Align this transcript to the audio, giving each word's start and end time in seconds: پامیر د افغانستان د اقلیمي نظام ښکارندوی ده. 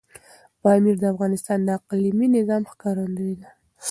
پامیر 0.61 0.95
د 0.99 1.05
افغانستان 1.13 1.59
د 1.63 1.69
اقلیمي 1.79 2.27
نظام 2.37 2.63
ښکارندوی 2.71 3.33
ده. 3.41 3.49